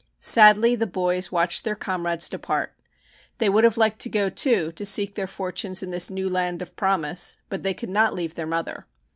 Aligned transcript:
Sadly 0.19 0.73
the 0.75 0.87
boys 0.87 1.31
watched 1.31 1.63
their 1.63 1.75
comrades 1.75 2.27
depart. 2.27 2.73
They 3.37 3.49
would 3.49 3.63
have 3.63 3.77
liked 3.77 3.99
to 3.99 4.09
go, 4.09 4.29
too, 4.29 4.71
to 4.71 4.83
seek 4.83 5.13
their 5.13 5.27
fortunes 5.27 5.83
in 5.83 5.91
this 5.91 6.09
new 6.09 6.27
land 6.27 6.63
of 6.63 6.75
promise, 6.75 7.37
but 7.49 7.61
they 7.61 7.75
could 7.75 7.87
not 7.89 8.15
leave 8.15 8.33
their 8.33 8.47
mother. 8.47 8.87